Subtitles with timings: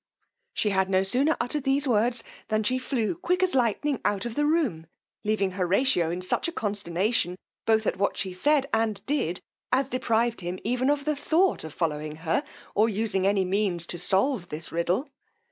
[0.55, 4.33] She had no sooner uttered these words than she flew quick as lightning out of
[4.33, 4.87] the room,
[5.23, 7.35] leaving Horatio in such a consternation
[7.67, 9.41] both at what she said and did,
[9.71, 12.43] as deprived him even of the thought of following her,
[12.73, 15.07] or using any means to solve this riddle.